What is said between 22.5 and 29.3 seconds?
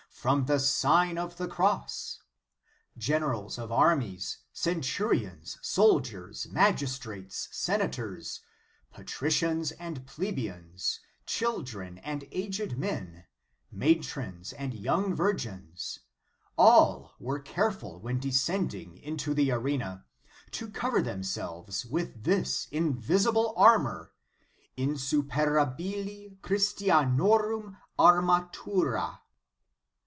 invincible armor: insu perabili christianorum armatnra.